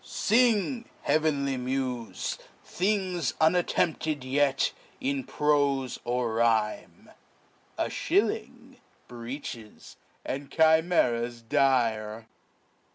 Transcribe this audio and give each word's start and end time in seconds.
Sing, 0.03 0.89
heavenly 1.03 1.57
mufey 1.57 2.39
Things 2.65 3.33
unattentptedyety 3.33 4.71
in 4.99 5.23
profe 5.23 5.99
or 6.03 6.37
rhime, 6.37 7.11
A 7.77 7.87
Shilling, 7.87 8.77
Breeches, 9.07 9.97
and 10.25 10.49
Chimeras 10.49 11.43
dire. 11.43 12.27